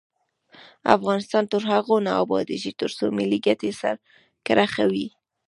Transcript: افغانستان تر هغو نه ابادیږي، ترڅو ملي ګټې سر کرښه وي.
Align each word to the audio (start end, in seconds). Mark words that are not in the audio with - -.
افغانستان 0.95 1.43
تر 1.51 1.61
هغو 1.71 1.95
نه 2.07 2.11
ابادیږي، 2.23 2.71
ترڅو 2.81 3.05
ملي 3.17 3.39
ګټې 3.47 3.71
سر 3.81 3.95
کرښه 4.45 4.85
وي. 4.91 5.07